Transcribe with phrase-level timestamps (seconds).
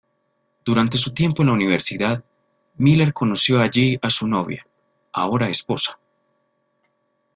[0.65, 2.23] Durante su tiempo en la universidad,
[2.77, 4.65] Miller conoció allí a su novia,
[5.11, 5.99] ahora esposa.